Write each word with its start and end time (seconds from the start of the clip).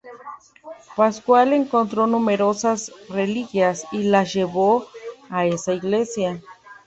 Pascual 0.97 1.53
encontró 1.53 2.07
numerosas 2.07 2.91
reliquias 3.07 3.85
y 3.91 4.01
las 4.01 4.33
llevó 4.33 4.87
a 5.29 5.45
esta 5.45 5.73
iglesia. 5.75 6.41